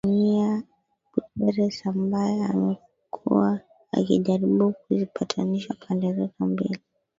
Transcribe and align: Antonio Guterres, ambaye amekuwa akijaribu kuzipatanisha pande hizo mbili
Antonio 0.03 0.51
Guterres, 1.13 1.77
ambaye 1.85 2.43
amekuwa 2.45 3.59
akijaribu 3.97 4.73
kuzipatanisha 4.81 5.73
pande 5.81 6.07
hizo 6.07 6.29
mbili 6.39 6.79